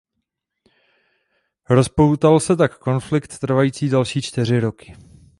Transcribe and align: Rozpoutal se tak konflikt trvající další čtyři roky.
Rozpoutal 1.69 2.39
se 2.39 2.55
tak 2.55 2.77
konflikt 2.77 3.39
trvající 3.39 3.89
další 3.89 4.21
čtyři 4.21 4.59
roky. 4.59 4.95